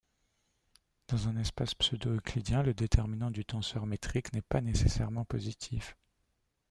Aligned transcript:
Dans 1.09 1.27
un 1.27 1.37
espace 1.37 1.75
pseudo-euclidien 1.75 2.63
le 2.63 2.73
déterminant 2.73 3.29
du 3.29 3.45
tenseur 3.45 3.85
métrique 3.85 4.33
n'est 4.33 4.41
pas 4.41 4.59
nécessairement 4.59 5.25
positif. 5.25 5.95